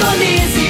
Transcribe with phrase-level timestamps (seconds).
[0.00, 0.69] Indonésia.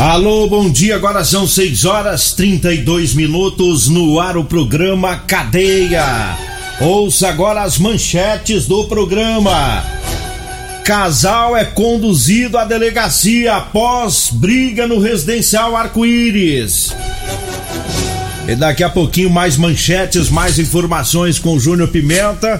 [0.00, 0.96] Alô, bom dia.
[0.96, 6.38] Agora são 6 horas 32 minutos no ar o programa Cadeia.
[6.80, 9.84] Ouça agora as manchetes do programa.
[10.86, 16.96] Casal é conduzido à delegacia após briga no residencial Arco-Íris.
[18.48, 22.58] E daqui a pouquinho mais manchetes, mais informações com o Júnior Pimenta,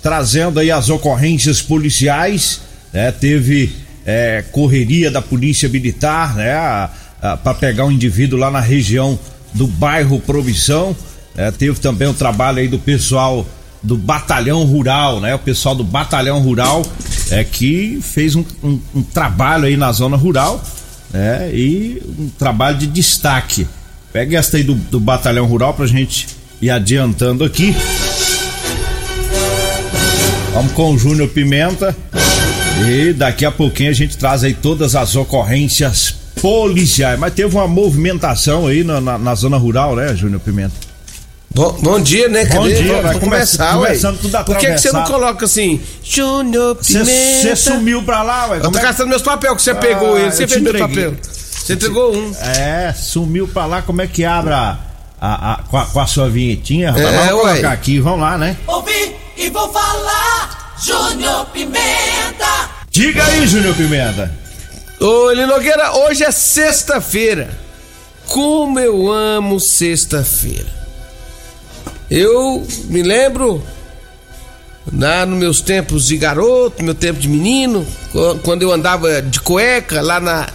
[0.00, 2.60] trazendo aí as ocorrências policiais.
[2.92, 3.10] né?
[3.10, 6.88] teve é, correria da polícia militar, né?
[7.42, 9.18] para pegar um indivíduo lá na região
[9.52, 10.94] do bairro Provisão.
[11.34, 11.50] né?
[11.50, 13.44] teve também o trabalho aí do pessoal
[13.82, 15.34] do batalhão rural, né?
[15.34, 16.84] O pessoal do batalhão rural
[17.30, 20.62] é que fez um, um- um trabalho aí na zona rural,
[21.12, 21.50] né?
[21.52, 23.66] E um trabalho de destaque.
[24.12, 26.26] Pega esta aí do, do batalhão rural pra gente
[26.60, 27.74] ir adiantando aqui.
[30.52, 31.94] Vamos com o Júnior Pimenta.
[32.84, 37.18] E daqui a pouquinho a gente traz aí todas as ocorrências policiais.
[37.18, 40.74] Mas teve uma movimentação aí na, na- na zona rural, né, Júnior Pimenta?
[41.54, 42.44] Bom, bom dia, né?
[42.44, 42.74] Bom Cadê?
[42.82, 43.88] dia, Vamos vai começar, come- ué.
[43.88, 47.56] começando tudo Por que, que você não coloca assim, Júnior Você Pimenta?
[47.56, 48.58] sumiu pra lá, ué?
[48.62, 50.30] Eu tô é gastando meus papéis que você pegou Ah, ele.
[50.32, 51.14] Você fez meu papel.
[51.22, 52.32] Você entregou um.
[52.36, 54.78] É, sumiu pra lá, como é que abre a,
[55.18, 56.90] a- a- com, a, com a sua vinhetinha?
[56.90, 57.50] É, Vamos ué.
[57.52, 58.54] colocar aqui, vamos lá, né?
[58.66, 60.74] Ouvi e vou falar.
[60.84, 62.65] Júnior Pimenta.
[62.96, 64.32] Diga aí, Júnior Pimenta.
[64.98, 67.50] Ô, Eli Nogueira, hoje é sexta-feira.
[68.26, 70.64] Como eu amo sexta-feira.
[72.10, 73.62] Eu me lembro,
[74.90, 79.40] lá nos meus tempos de garoto, meu tempo de menino, qu- quando eu andava de
[79.40, 80.48] cueca lá na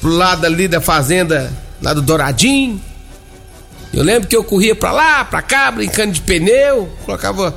[0.00, 1.52] pro lado ali da fazenda,
[1.82, 2.80] lá do Douradinho.
[3.92, 7.54] Eu lembro que eu corria pra lá, pra cá, brincando de pneu, colocava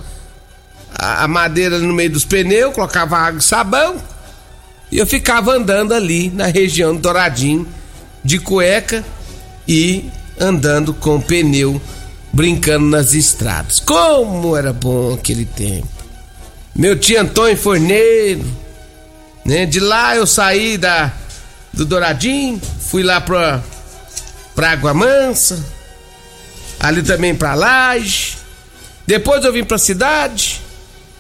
[1.00, 3.96] a, madeira no meio dos pneus, colocava água e sabão.
[4.92, 7.66] E eu ficava andando ali na região do Douradinho,
[8.24, 9.06] de cueca
[9.68, 11.82] e andando com pneu,
[12.34, 13.80] brincando nas estradas.
[13.80, 15.88] Como era bom aquele tempo.
[16.76, 18.46] Meu tio Antônio Forneiro,
[19.46, 19.66] né?
[19.66, 21.14] De lá eu saí da
[21.72, 23.62] do Douradinho, fui lá pra,
[24.56, 25.64] pra Água Mansa,
[26.80, 28.38] ali também pra Laje.
[29.08, 30.62] Depois eu vim pra cidade,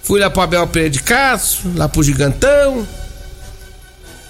[0.03, 2.87] fui lá pro Abel Pereira de Castro, lá pro Gigantão.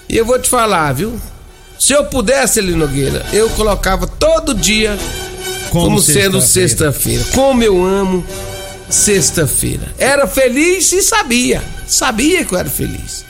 [0.07, 1.19] E eu vou te falar, viu?
[1.77, 4.97] Se eu pudesse, Eli Nogueira, eu colocava todo dia
[5.71, 7.23] como, sendo sexta-feira.
[7.33, 8.25] Como eu amo
[8.89, 9.87] sexta-feira.
[9.97, 11.61] Era feliz e sabia.
[11.87, 13.23] Sabia que eu era feliz.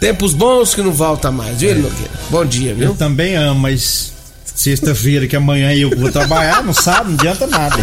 [0.00, 2.10] Tempos bons que não volta mais, viu, Eli Nogueira?
[2.28, 2.94] Bom dia, Eu viu?
[2.94, 4.12] também amo, mas
[4.54, 7.76] sexta-feira que amanhã eu vou trabalhar, não sabe, não adianta nada.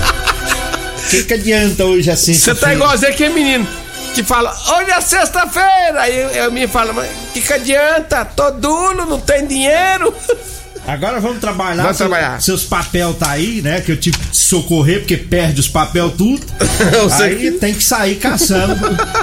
[1.08, 2.34] O que, que adianta hoje assim?
[2.34, 3.68] Você tá igualzinho aquele menino
[4.14, 6.02] que fala, hoje é sexta-feira.
[6.02, 8.26] Aí eu, eu me falo, mas que que adianta?
[8.26, 10.14] Tô duro, não tem dinheiro.
[10.88, 11.84] Agora vamos trabalhar.
[11.84, 12.42] Vamos trabalhar.
[12.42, 13.82] Seus papel tá aí, né?
[13.82, 16.46] Que eu tive que socorrer porque perde os papel tudo.
[16.94, 18.74] Eu aí que- tem que sair caçando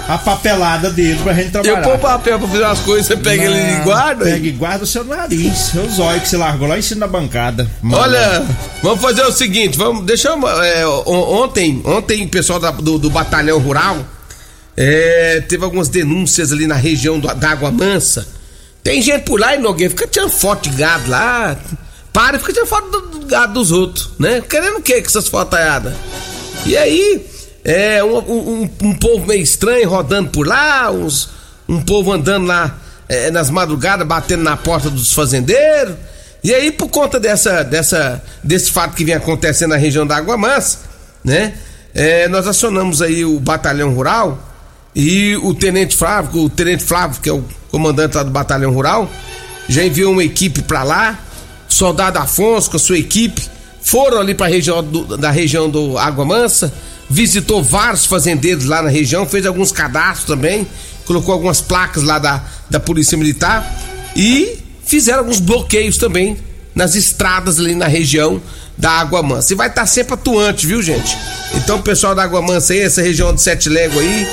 [0.07, 1.83] a papelada dele pra gente Eu trabalhar.
[1.83, 4.25] pôr papel pra fazer umas coisas, você pega ele e Não, guarda?
[4.27, 7.07] Pega e guarda o seu nariz, seu zóio que você largou lá em cima da
[7.07, 7.67] bancada.
[7.81, 8.03] Mano.
[8.03, 8.45] Olha,
[8.83, 12.99] vamos fazer o seguinte, vamos, deixa eu, é, on- ontem, ontem o pessoal da- do,
[12.99, 14.05] do batalhão rural
[14.77, 18.27] é, teve algumas denúncias ali na região do- da Água Mansa.
[18.85, 21.57] Tem gente por lá e Nogueira fica tirando foto de gado lá,
[22.13, 24.41] para e fica tirando foto do, do gado dos outros, né?
[24.49, 25.95] Querendo o que com essas fotaiadas?
[26.67, 27.27] E aí,
[27.65, 31.31] é um, um- um- povo meio estranho rodando por lá, uns,
[31.69, 32.79] um povo andando lá
[33.09, 35.97] é, nas madrugadas, batendo na porta dos fazendeiros.
[36.43, 40.37] E aí, por conta dessa, dessa, desse fato que vem acontecendo na região da Água
[40.37, 40.79] Mansa,
[41.25, 41.55] né?
[41.95, 44.39] é, nós acionamos aí o batalhão rural
[44.95, 49.11] e o tenente Flávio, o tenente Flávio, que é o comandante lá do batalhão rural,
[49.69, 51.19] já enviou uma equipe pra lá.
[51.69, 53.43] Soldado Afonso com a sua equipe
[53.83, 56.73] foram ali pra região do, da região do Água Mansa,
[57.11, 60.67] visitou vários fazendeiros lá na região, fez alguns cadastros também,
[61.05, 63.69] colocou algumas placas lá da, da Polícia Militar
[64.17, 66.37] e fizeram alguns bloqueios também
[66.75, 68.41] nas estradas ali na região
[68.77, 69.53] da Água Mansa.
[69.53, 71.17] E vai estar sempre atuante, viu, gente?
[71.55, 74.27] Então, o pessoal da Água Mansa aí, essa região de Sete Léguas aí,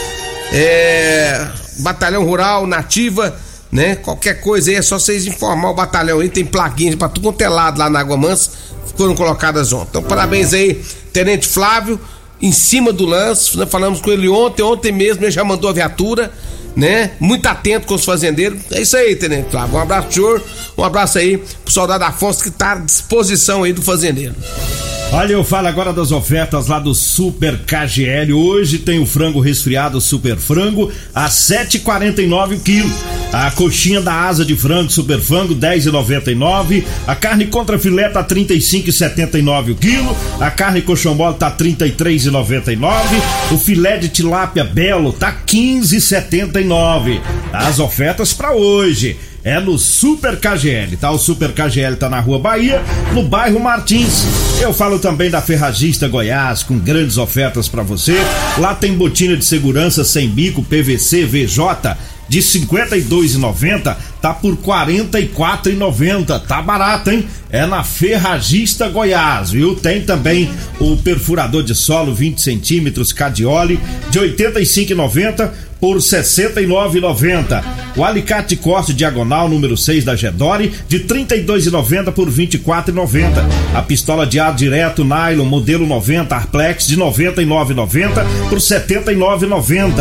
[0.51, 1.48] é,
[1.80, 3.36] batalhão rural, nativa,
[3.71, 3.95] né?
[3.95, 7.42] Qualquer coisa aí é só vocês informar o batalhão aí, tem plaquinhas pra tudo quanto
[7.42, 8.51] é lado lá na Água Mansa,
[8.98, 9.88] foram colocadas ontem.
[9.89, 10.83] Então, parabéns aí,
[11.13, 12.00] Tenente Flávio,
[12.42, 15.74] em cima do lance, nós falamos com ele ontem, ontem mesmo ele já mandou a
[15.74, 16.31] viatura,
[16.75, 17.12] né?
[17.19, 18.59] Muito atento com os fazendeiros.
[18.71, 19.75] É isso aí, Tenente Flávio.
[19.75, 20.44] Um abraço senhor,
[20.77, 24.36] um abraço aí pro soldado Afonso que tá à disposição aí do fazendeiro.
[25.13, 28.31] Olha, eu falo agora das ofertas lá do Super KGL.
[28.31, 32.90] Hoje tem o frango resfriado Super Frango a 7,49 o quilo.
[33.34, 36.86] A coxinha da asa de frango Super Frango 10,99.
[37.06, 40.16] A carne contra filé tá 35,79 o quilo.
[40.40, 42.88] A carne coxão mole tá 33,99.
[43.52, 47.19] O filé de tilápia belo tá 15,79.
[47.52, 51.12] As ofertas para hoje é no Super KGL, tá?
[51.12, 52.81] O Super KGL tá na Rua Bahia,
[53.14, 54.50] no bairro Martins.
[54.62, 58.16] Eu falo também da Ferragista Goiás, com grandes ofertas pra você.
[58.60, 61.98] Lá tem botina de segurança sem bico PVC VJ
[62.30, 66.40] de 52,90 tá por 44,90.
[66.46, 67.28] Tá barato, hein?
[67.50, 69.75] É na Ferragista Goiás, viu?
[69.75, 70.50] Tem também
[70.80, 73.80] o perfurador de solo 20 centímetros Cadioli
[74.12, 77.63] de 85,90 por 69,90.
[77.98, 83.25] O alicate corte diagonal número 6 da Gedore de 32,90 por 24,90.
[83.74, 89.92] A pistola de ar direto nylon modelo 90 Arplex de 99,90 por 79,90.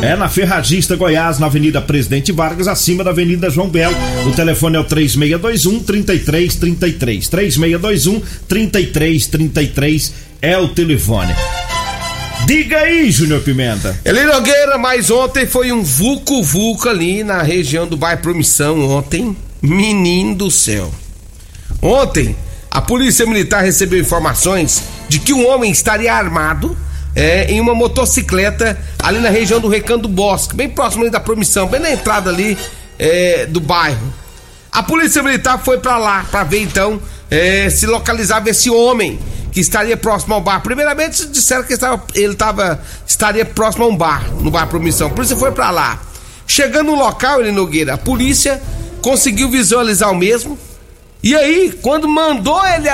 [0.00, 3.96] É na Ferragista Goiás, na Avenida Presidente Vargas, acima da Avenida João Belo.
[4.26, 7.28] O telefone é o 3621 3333.
[7.28, 11.34] 3621 3333 é o telefone.
[12.46, 13.98] Diga aí, Júnior Pimenta.
[14.04, 18.86] Eli Nogueira, mas ontem foi um vulco-vulco ali na região do bairro Promissão.
[18.86, 20.92] Ontem, menino do céu.
[21.80, 22.36] Ontem,
[22.70, 26.76] a polícia militar recebeu informações de que um homem estaria armado
[27.16, 31.20] é, em uma motocicleta ali na região do Recanto do Bosque, bem próximo ali da
[31.20, 32.58] Promissão, bem na entrada ali
[32.98, 34.12] é, do bairro.
[34.70, 37.00] A polícia militar foi pra lá pra ver então
[37.30, 39.18] é, se localizava esse homem
[39.54, 40.60] que estaria próximo ao bar.
[40.60, 45.06] Primeiramente disseram que estava, ele tava, estaria próximo a um bar, no bar Promissão.
[45.06, 46.02] A polícia foi pra lá.
[46.44, 48.60] Chegando no local, ele Nogueira, a polícia
[49.00, 50.58] conseguiu visualizar o mesmo.
[51.22, 52.90] E aí, quando mandou ele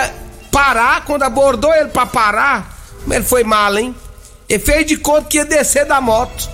[0.52, 2.78] parar, quando abordou ele pra parar,
[3.10, 3.94] ele foi mal, hein?
[4.46, 6.46] Ele fez de conta que ia descer da moto.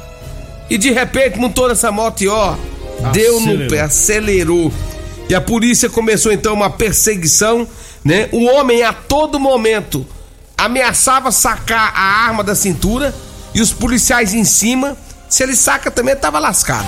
[0.70, 2.54] E de repente montou nessa moto e ó,
[3.12, 3.68] deu no Acelerou.
[3.68, 4.72] pé, acelerou.
[5.28, 7.66] E a polícia começou então uma perseguição,
[8.06, 8.28] né?
[8.30, 10.06] O homem a todo momento
[10.56, 13.12] ameaçava sacar a arma da cintura
[13.52, 14.96] e os policiais em cima.
[15.28, 16.86] Se ele saca também, tava lascado.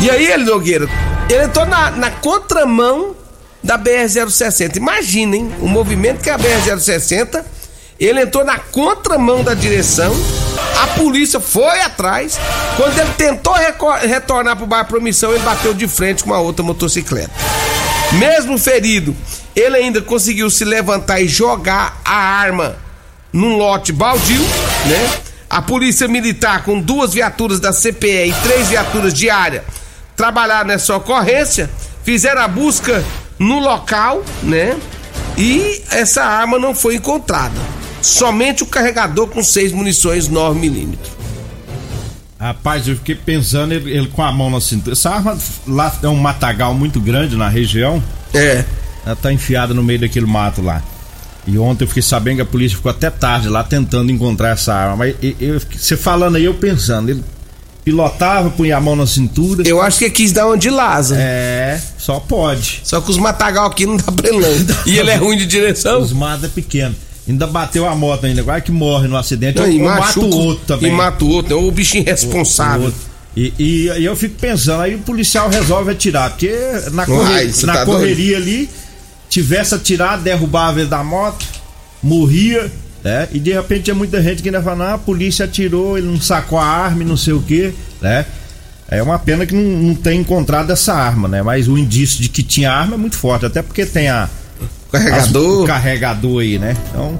[0.00, 0.88] E aí, ele, Nogueira,
[1.30, 3.14] ele entrou na, na contramão
[3.62, 4.74] da BR-060.
[4.74, 7.44] Imaginem o movimento que é a BR-060.
[8.00, 10.12] Ele entrou na contramão da direção.
[10.82, 12.40] A polícia foi atrás.
[12.76, 13.54] Quando ele tentou
[14.02, 17.30] retornar pro bairro Promissão, ele bateu de frente com uma outra motocicleta.
[18.12, 19.16] Mesmo ferido,
[19.56, 22.76] ele ainda conseguiu se levantar e jogar a arma
[23.32, 24.40] num lote baldio,
[24.86, 25.10] né?
[25.50, 29.64] A polícia militar com duas viaturas da CPE e três viaturas de área
[30.16, 31.68] trabalharam nessa ocorrência,
[32.04, 33.04] fizeram a busca
[33.38, 34.76] no local, né?
[35.36, 37.58] E essa arma não foi encontrada.
[38.00, 41.13] Somente o carregador com seis munições 9mm.
[42.44, 44.92] Rapaz, eu fiquei pensando, ele, ele com a mão na cintura.
[44.92, 45.34] Essa arma
[45.66, 48.02] lá é um matagal muito grande na região.
[48.34, 48.66] É.
[49.06, 50.82] ela tá enfiada no meio daquele mato lá.
[51.46, 54.74] E ontem eu fiquei sabendo que a polícia ficou até tarde lá tentando encontrar essa
[54.74, 54.96] arma.
[54.96, 57.24] Mas eu, você falando aí, eu pensando, ele
[57.82, 59.66] pilotava, punha a mão na cintura.
[59.66, 61.18] Eu acho que quis dar uma de Lázaro.
[61.22, 62.82] É, só pode.
[62.84, 64.76] Só que os matagal aqui não dá pra ele não.
[64.84, 65.98] E ele é ruim de direção.
[65.98, 66.94] Os matos é pequeno.
[67.28, 70.20] Ainda bateu a moto ainda, agora que morre no acidente, Não, ou, e ou mata
[70.20, 70.92] o outro também.
[70.92, 71.58] E mata o outro.
[71.58, 72.92] Ou o bicho irresponsável.
[73.36, 76.52] E, e, e eu fico pensando, aí o policial resolve atirar, porque
[76.92, 78.68] na, corre- você na tá correria ali,
[79.28, 81.44] tivesse atirado, derrubava ele da moto,
[82.02, 82.70] morria,
[83.02, 83.28] né?
[83.32, 86.20] E de repente tinha muita gente que ainda fala, ah, a polícia atirou, ele não
[86.20, 88.24] sacou a arma e não sei o que, né?
[88.88, 91.42] É uma pena que não, não tenha encontrado essa arma, né?
[91.42, 94.28] Mas o indício de que tinha arma é muito forte, até porque tem a,
[94.98, 95.56] Carregador.
[95.58, 96.76] as- o carregador aí, né?
[96.90, 97.18] Então,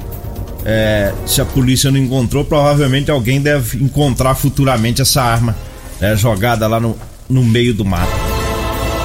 [0.64, 5.54] é, se a polícia não encontrou, provavelmente alguém deve encontrar futuramente essa arma
[6.00, 6.96] né, jogada lá no,
[7.28, 8.12] no meio do mato.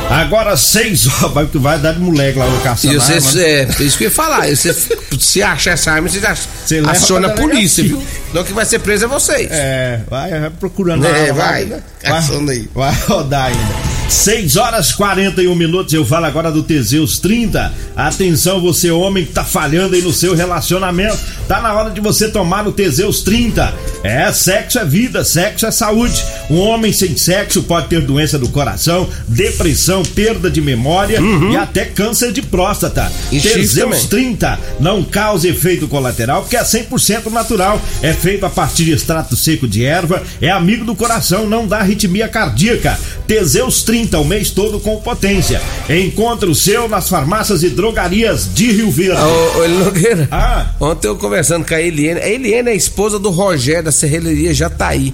[0.09, 3.31] Agora seis horas, vai, vai dar de moleque lá o E caçando você, arma.
[3.33, 3.75] né?
[3.79, 4.47] é, isso que eu ia falar.
[4.47, 4.75] Você,
[5.19, 8.01] se achar essa arma, você Você aciona a polícia, viu?
[8.33, 9.47] Não que vai ser preso é vocês.
[9.51, 12.67] É, vai, vai procurando É, arma, vai, vai, caçando aí.
[12.73, 13.88] vai rodar ainda.
[14.09, 17.71] 6 horas 41 minutos, eu falo agora do Teseus 30.
[17.95, 21.15] Atenção, você homem que tá falhando aí no seu relacionamento.
[21.47, 23.71] Tá na hora de você tomar o Teseus 30.
[24.03, 26.23] É, sexo é vida, sexo é saúde.
[26.49, 31.19] Um homem sem sexo pode ter doença do coração, depressão, perda de memória
[31.51, 33.03] e até câncer de próstata.
[33.03, 33.37] Uhum.
[33.37, 34.33] E Teseus também.
[34.33, 37.79] 30 não causa efeito colateral porque é 100% natural.
[38.01, 41.77] É feito a partir de extrato seco de erva, é amigo do coração, não dá
[41.77, 42.97] arritmia cardíaca.
[43.27, 45.61] Teseus 30 o mês todo com potência.
[45.89, 49.21] Encontre o seu nas farmácias e drogarias de Rio Verde.
[49.21, 50.27] Ô, ô Nogueira.
[50.31, 50.67] Ah.
[50.79, 52.19] Ontem eu conversando com a Eliane.
[52.19, 55.13] A Eliane é a esposa do Rogério da Serralheria Jataí.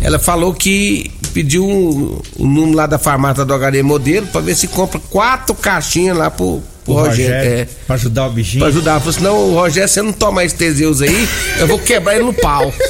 [0.00, 4.54] Ela falou que pediu o um, número lá da farmácia da drogaria modelo pra ver
[4.54, 7.34] se compra quatro caixinhas lá pro, O Rogério.
[7.34, 8.60] Rogério, É, pra ajudar o bichinho.
[8.60, 8.98] pra ajudar.
[9.00, 12.24] Falou assim: não, o Rogério, você não toma esse Teseus aí, eu vou quebrar ele
[12.24, 12.72] no pau.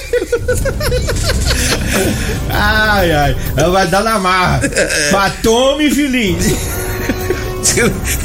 [2.51, 4.61] Ai, ai, ela vai dar na marra.
[5.11, 6.39] Pá, tome, filhinho.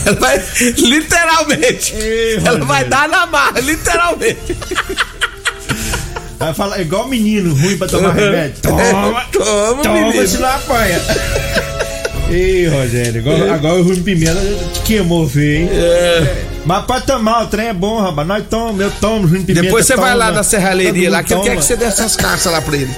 [0.06, 0.42] Ela vai,
[0.78, 1.96] literalmente.
[1.96, 4.56] Ei, ela vai dar na marra, literalmente.
[6.38, 8.56] Vai falar igual menino, ruim pra tomar remédio.
[8.62, 10.28] Toma, Toma, toma, menino.
[10.28, 11.02] se não apanha.
[12.30, 14.40] Ei, Rogério, agora, agora o Rui Pimenta
[14.74, 15.70] te queimou, feio, hein?
[15.74, 16.44] É.
[16.66, 18.28] Mas pode tomar, o trem é bom, rapaz.
[18.28, 19.64] Nós tomamos, eu tomo, Rui Pimenta.
[19.64, 22.16] Depois você vai toma, lá na serralheria lá, que eu quero que você dê essas
[22.16, 22.94] caixas lá pra ele.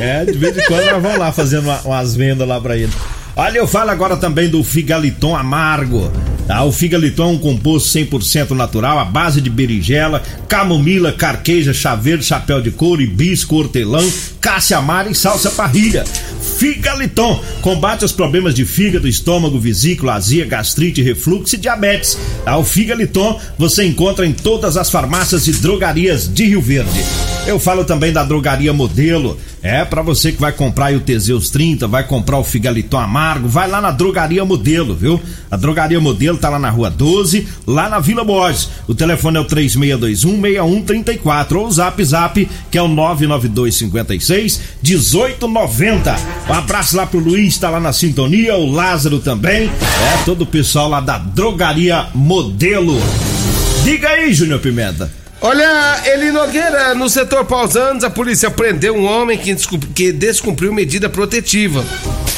[0.00, 2.92] É, de vez em quando nós vamos lá fazendo uma- umas vendas lá pra ele.
[3.34, 6.10] Olha, eu falo agora também do Figaliton Amargo.
[6.46, 6.62] Tá?
[6.64, 12.60] O Figaliton é um composto 100% natural, à base de berinjela, camomila, carqueja, chaveiro, chapéu
[12.60, 14.04] de couro, hibisco, hortelã,
[14.40, 16.04] cássia amara e salsa parrilha.
[16.58, 22.18] Figaliton combate os problemas de fígado, estômago, vesícula, azia, gastrite, refluxo e diabetes.
[22.44, 22.56] Tá?
[22.58, 27.02] O Figaliton você encontra em todas as farmácias e drogarias de Rio Verde.
[27.46, 29.38] Eu falo também da drogaria Modelo.
[29.62, 33.68] É para você que vai comprar o Teseus 30, vai comprar o Figaliton Amargo, vai
[33.68, 35.20] lá na drogaria Modelo, viu?
[35.48, 38.68] A drogaria Modelo tá lá na Rua 12, lá na Vila Borges.
[38.88, 46.16] O telefone é o 36216134 ou o Zap Zap, que é o 99256 1890.
[46.48, 49.70] Um abraço lá pro Luiz, tá lá na sintonia, o Lázaro também.
[49.70, 52.98] É, todo o pessoal lá da drogaria Modelo.
[53.84, 55.21] Diga aí, Júnior Pimenta.
[55.44, 60.72] Olha, Eli Nogueira, no setor Pausanos, a polícia prendeu um homem que, descum- que descumpriu
[60.72, 61.84] medida protetiva.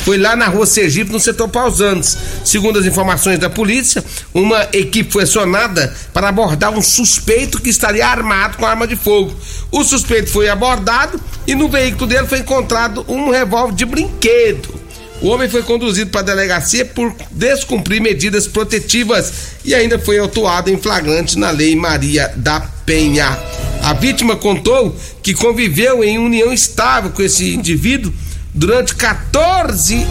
[0.06, 2.16] Foi lá na rua Sergipe, no setor Pausanos.
[2.42, 8.06] Segundo as informações da polícia, uma equipe foi acionada para abordar um suspeito que estaria
[8.06, 9.34] armado com arma de fogo.
[9.70, 14.83] O suspeito foi abordado e no veículo dele foi encontrado um revólver de brinquedo.
[15.24, 19.32] O homem foi conduzido para a delegacia por descumprir medidas protetivas
[19.64, 23.38] e ainda foi autuado em flagrante na Lei Maria da Penha.
[23.82, 28.12] A vítima contou que conviveu em união estável com esse indivíduo
[28.52, 30.06] durante 14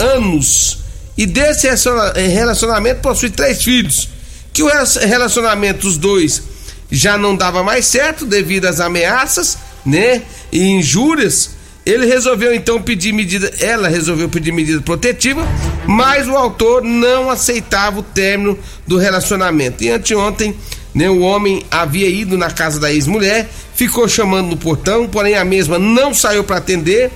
[0.00, 0.78] anos
[1.14, 4.08] e desse relaciona- relacionamento possui três filhos.
[4.50, 4.70] Que o
[5.06, 6.42] relacionamento dos dois
[6.90, 11.50] já não dava mais certo devido às ameaças, né, e injúrias.
[11.86, 15.46] Ele resolveu então pedir medida, ela resolveu pedir medida protetiva,
[15.86, 19.84] mas o autor não aceitava o término do relacionamento.
[19.84, 20.56] E anteontem,
[20.94, 25.44] né, o homem havia ido na casa da ex-mulher, ficou chamando no portão, porém a
[25.44, 27.10] mesma não saiu para atender,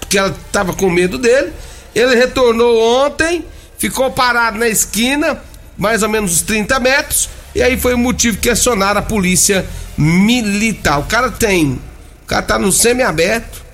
[0.00, 1.52] porque ela estava com medo dele.
[1.94, 3.44] Ele retornou ontem,
[3.78, 5.40] ficou parado na esquina,
[5.78, 9.64] mais ou menos uns 30 metros, e aí foi o motivo que acionaram a polícia
[9.96, 10.98] militar.
[10.98, 11.80] O cara tem,
[12.24, 13.69] o cara tá no semi-aberto,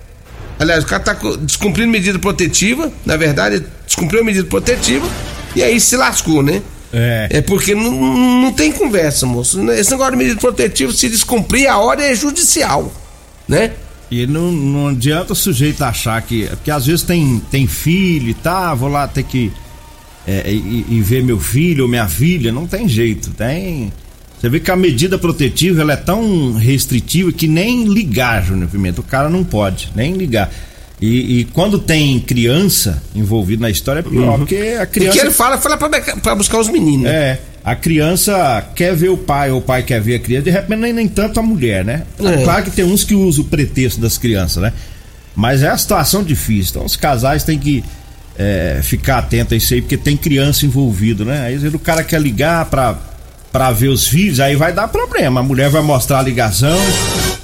[0.59, 5.07] aliás, o cara tá descumprindo medida protetiva, na verdade, ele descumpriu a medida protetiva,
[5.55, 6.63] e aí se lascou, né?
[6.93, 7.29] É.
[7.31, 7.93] É porque não,
[8.43, 9.71] não tem conversa, moço.
[9.71, 12.93] Esse negócio de medida protetiva, se descumprir, a ordem é judicial,
[13.49, 13.73] né?
[14.11, 16.47] E não, não adianta o sujeito achar que.
[16.47, 19.53] Porque às vezes tem, tem filho e tá, vou lá ter que.
[20.27, 23.31] É, e, e ver meu filho ou minha filha, não tem jeito.
[23.31, 23.93] Tem.
[24.41, 29.01] Você vê que a medida protetiva ela é tão restritiva que nem ligar, Júnior Pimenta.
[29.01, 30.51] O cara não pode, nem ligar.
[31.01, 35.13] E, e quando tem criança envolvida na história é pior, porque a criança.
[35.13, 37.05] Porque ele fala, fala pra buscar os meninos.
[37.05, 37.11] né?
[37.11, 40.51] É, a criança quer ver o pai, ou o pai quer ver a criança, de
[40.51, 42.05] repente nem, nem tanto a mulher, né?
[42.19, 42.45] É.
[42.45, 44.73] Claro que tem uns que usam o pretexto das crianças, né?
[45.35, 46.71] Mas é a situação difícil.
[46.71, 47.85] Então os casais têm que
[48.39, 51.43] é, ficar atentos a isso aí, porque tem criança envolvido, né?
[51.43, 52.99] Aí às vezes o cara quer ligar pra,
[53.57, 55.41] pra ver os filhos, aí vai dar problema.
[55.41, 56.79] A mulher vai mostrar a ligação,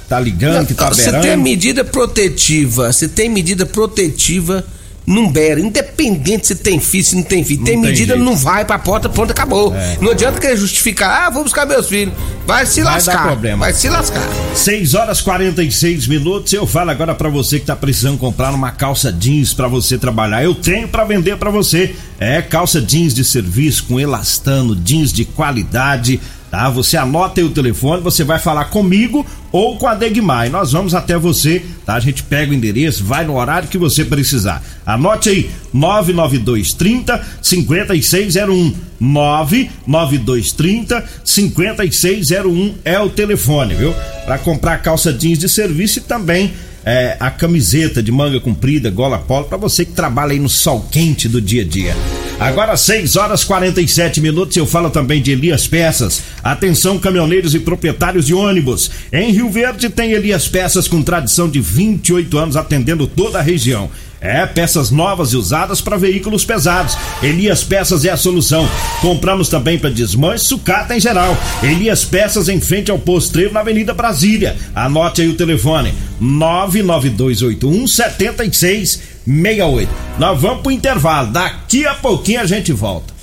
[0.07, 1.23] tá ligando, que tá beirando.
[1.23, 4.63] tem medida protetiva, se tem medida protetiva,
[5.05, 5.59] não beira.
[5.59, 7.59] Independente se tem filho, se não tem filho.
[7.59, 8.23] Não tem tem medida, jeito.
[8.25, 9.75] não vai pra porta, pronto, acabou.
[9.75, 9.97] É.
[10.01, 12.13] Não adianta querer justificar, ah, vou buscar meus filhos.
[12.45, 13.23] Vai se Vai dar lascar.
[13.27, 13.57] problema.
[13.65, 14.27] Vai se lascar.
[14.55, 16.51] 6 horas 46 minutos.
[16.53, 20.43] Eu falo agora pra você que tá precisando comprar uma calça jeans pra você trabalhar.
[20.43, 21.95] Eu tenho pra vender pra você.
[22.19, 26.19] É calça jeans de serviço com elastano, jeans de qualidade.
[26.53, 26.69] Tá?
[26.69, 30.45] Você anota aí o telefone, você vai falar comigo ou com a Degmar.
[30.45, 31.95] E nós vamos até você, tá?
[31.95, 34.61] A gente pega o endereço, vai no horário que você precisar.
[34.85, 38.71] Anote aí, 99230 5601.
[38.99, 43.91] 99230 5601 é o telefone, viu?
[44.23, 46.53] Para comprar calça jeans de serviço e também
[46.85, 50.87] é, a camiseta de manga comprida, gola polo, para você que trabalha aí no sol
[50.91, 51.95] quente do dia a dia.
[52.39, 56.23] Agora 6 horas 47 minutos, eu falo também de Elias Peças.
[56.43, 58.91] Atenção caminhoneiros e proprietários de ônibus.
[59.11, 63.89] Em Rio Verde tem Elias Peças com tradição de 28 anos atendendo toda a região.
[64.23, 66.97] É, peças novas e usadas para veículos pesados.
[67.21, 68.65] Elias Peças é a solução.
[69.01, 71.37] Compramos também para desmanche, sucata em geral.
[71.61, 74.55] Elias Peças em frente ao postreiro na Avenida Brasília.
[74.73, 79.91] Anote aí o telefone: 99281 7668.
[80.17, 81.29] Nós vamos pro intervalo.
[81.29, 83.13] Daqui a pouquinho a gente volta.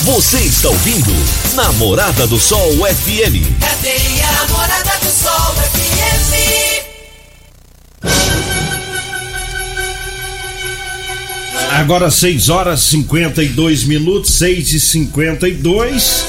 [0.00, 1.12] Você está ouvindo
[1.54, 3.60] Namorada do Sol FM.
[3.60, 6.85] Cadeia Namorada do Sol FM.
[11.72, 16.24] Agora 6 horas 52 minutos, 6 e 52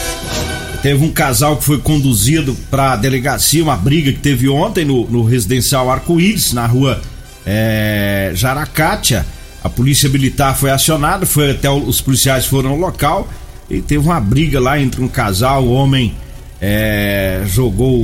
[0.82, 5.10] Teve um casal que foi conduzido para a delegacia, uma briga que teve ontem no,
[5.10, 7.02] no residencial Arco-Íris, na rua
[7.46, 9.26] é, Jaracátia.
[9.64, 13.28] A polícia militar foi acionada, foi até o- os policiais foram ao local
[13.70, 15.64] e teve uma briga lá entre um casal.
[15.64, 16.14] O homem
[16.62, 18.00] é, jogou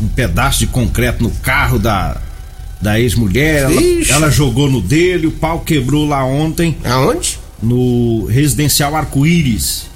[0.00, 2.16] um pedaço de concreto no carro da,
[2.80, 3.62] da ex-mulher.
[3.62, 7.38] Ela, ela jogou no dele, o pau quebrou lá ontem Aonde?
[7.62, 9.86] no residencial Arco-Íris.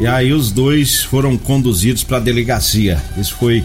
[0.00, 3.02] E aí os dois foram conduzidos para a delegacia.
[3.16, 3.64] Isso foi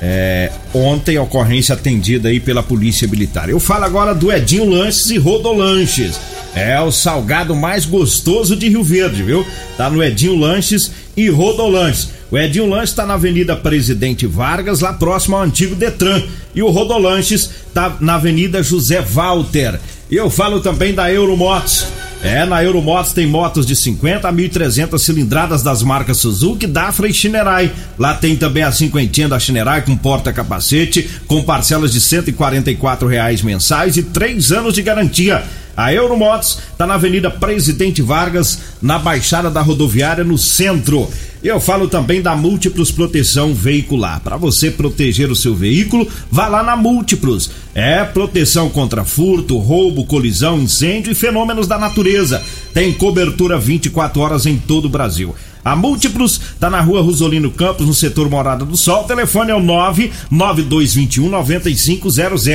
[0.00, 3.48] é, ontem, a ocorrência atendida aí pela Polícia Militar.
[3.48, 6.20] Eu falo agora do Edinho Lanches e Rodolanches.
[6.54, 9.46] É o salgado mais gostoso de Rio Verde, viu?
[9.76, 12.10] Tá no Edinho Lanches e Rodolanches.
[12.30, 16.22] O Edinho Lanches tá na Avenida Presidente Vargas, lá próximo ao antigo Detran.
[16.54, 19.80] E o Rodolanches tá na Avenida José Walter.
[20.10, 21.86] E eu falo também da Euromotos.
[22.20, 27.14] É, na Euromotos tem motos de 50 a 1.300 cilindradas das marcas Suzuki, Dafra e
[27.14, 27.72] Shinerai.
[27.98, 33.96] Lá tem também a cinquentinha da Shinerai com porta-capacete, com parcelas de 144 reais mensais
[33.96, 35.44] e 3 anos de garantia.
[35.76, 41.08] A Euromotos está na Avenida Presidente Vargas, na Baixada da Rodoviária, no centro.
[41.42, 44.20] Eu falo também da Múltiplos Proteção Veicular.
[44.20, 47.50] Para você proteger o seu veículo, vá lá na Múltiplos.
[47.74, 52.42] É proteção contra furto, roubo, colisão, incêndio e fenômenos da natureza.
[52.74, 55.32] Tem cobertura 24 horas em todo o Brasil.
[55.64, 59.04] A Múltiplos está na rua Rosolino Campos, no setor Morada do Sol.
[59.04, 62.46] O telefone é o 99221 9500.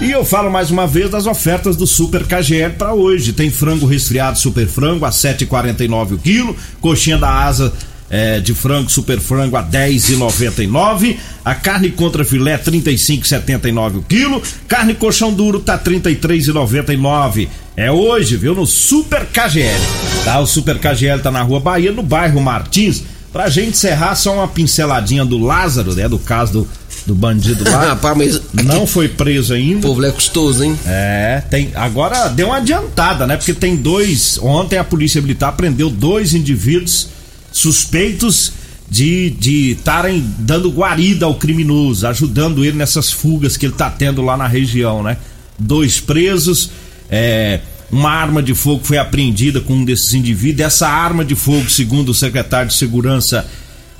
[0.00, 3.32] E eu falo mais uma vez das ofertas do Super KGL para hoje.
[3.34, 7.72] Tem frango resfriado Super Frango a 7,49 o quilo, coxinha da asa
[8.10, 14.94] é, de frango Super Frango a 10,99, a carne contra filé 35,79 o quilo, carne
[14.94, 17.48] colchão duro tá 33,99.
[17.76, 19.80] É hoje, viu, no Super KGL.
[20.24, 23.02] Tá, o Super KGL tá na Rua Bahia, no bairro Martins.
[23.32, 26.68] Pra gente encerrar só uma pinceladinha do Lázaro, né, do caso do,
[27.06, 27.90] do bandido lá.
[27.94, 28.42] Rapaz, mas.
[28.64, 29.86] Não foi preso O ainda.
[29.86, 30.76] povo lá é custoso, hein?
[30.84, 31.70] É, tem.
[31.76, 33.36] Agora deu uma adiantada, né?
[33.36, 34.36] Porque tem dois.
[34.42, 37.08] Ontem a Polícia Militar prendeu dois indivíduos
[37.52, 38.52] suspeitos
[38.90, 44.36] de estarem dando guarida ao criminoso, ajudando ele nessas fugas que ele tá tendo lá
[44.36, 45.16] na região, né?
[45.56, 46.70] Dois presos.
[47.08, 47.60] É,
[47.90, 50.66] uma arma de fogo foi apreendida com um desses indivíduos.
[50.66, 53.46] Essa arma de fogo, segundo o secretário de Segurança,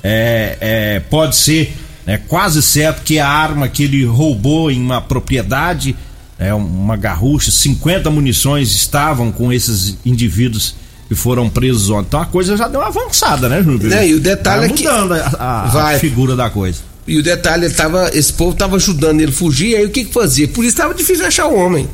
[0.03, 1.73] é, é, pode ser
[2.05, 5.95] é, quase certo que é a arma que ele roubou em uma propriedade,
[6.39, 10.75] é, uma garrucha, 50 munições estavam com esses indivíduos
[11.11, 12.05] que foram presos ontem.
[12.07, 13.93] Então a coisa já deu uma avançada, né, Júlio?
[13.93, 14.93] É, e o detalhe Vai é que- a,
[15.37, 15.99] a- a Vai.
[15.99, 16.79] figura da coisa.
[17.05, 20.05] E o detalhe, ele tava, esse povo tava ajudando ele a fugir, aí o que
[20.05, 20.47] que fazia?
[20.47, 21.85] Por isso tava difícil achar o homem.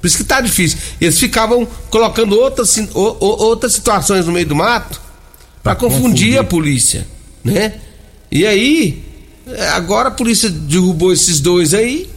[0.00, 0.78] Por isso que tá difícil.
[1.00, 5.00] Eles ficavam colocando outras, si- o- o- outras situações no meio do mato
[5.60, 6.38] Pra confundir, confundir.
[6.38, 7.04] a polícia,
[7.42, 7.74] né?
[8.30, 9.02] E aí,
[9.74, 12.08] agora a polícia derrubou esses dois aí,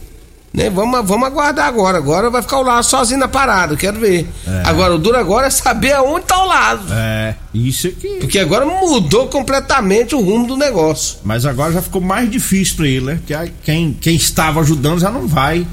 [0.56, 0.70] né?
[0.70, 1.98] Vamos, vamos aguardar agora.
[1.98, 4.26] Agora vai ficar o lado sozinho na parada, quero ver.
[4.64, 6.86] Agora, o duro agora é saber aonde tá o lado.
[6.92, 8.16] É, isso aqui.
[8.20, 11.18] Porque agora mudou completamente o rumo do negócio.
[11.22, 13.20] Mas agora já ficou mais difícil pra ele, né?
[13.24, 15.66] Porque quem, quem estava ajudando já não vai.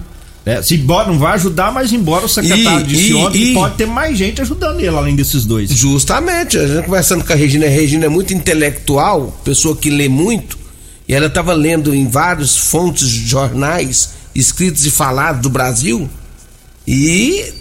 [0.46, 0.62] né?
[0.62, 4.18] se embora não vai ajudar, mas embora o secretário E- disse ontem pode ter mais
[4.18, 5.70] gente ajudando ele, além desses dois.
[5.70, 10.10] Justamente, a gente conversando com a Regina, a Regina é muito intelectual, pessoa que lê
[10.10, 10.58] muito,
[11.08, 16.10] e ela estava lendo em vários fontes de jornais escritos e falados do Brasil,
[16.88, 17.54] e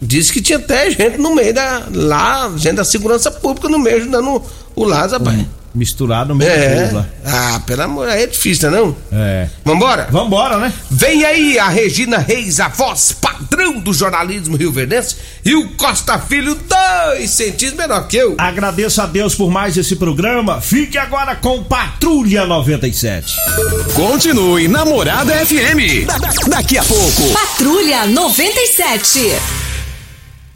[0.00, 1.86] disse que tinha até gente no meio da.
[1.92, 4.42] lá, gente da segurança pública no meio ajudando
[4.74, 5.46] o Lázaro, rapaz.
[5.76, 6.90] Misturado no meio É.
[6.92, 7.06] lá.
[7.24, 8.96] Ah, pelo amor, aí é difícil, não?
[9.12, 9.46] É.
[9.64, 10.08] Vambora?
[10.10, 10.72] Vambora, né?
[10.90, 16.54] Vem aí a Regina Reis, a voz padrão do jornalismo rio-verdense, e o Costa Filho,
[16.54, 18.34] dois centímetros menor que eu.
[18.38, 20.60] Agradeço a Deus por mais esse programa.
[20.62, 23.34] Fique agora com Patrulha 97.
[23.94, 26.06] Continue Namorada FM.
[26.06, 27.22] Da- da- Daqui a pouco.
[27.34, 29.65] Patrulha 97.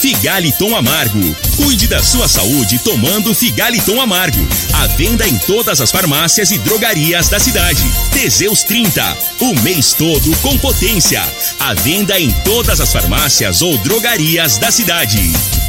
[0.00, 1.20] Figaliton Amargo.
[1.56, 4.40] Cuide da sua saúde tomando Figaliton Amargo.
[4.72, 7.84] À venda em todas as farmácias e drogarias da cidade.
[8.10, 9.18] Teseus 30.
[9.40, 11.22] O mês todo com potência.
[11.58, 15.59] À venda em todas as farmácias ou drogarias da cidade.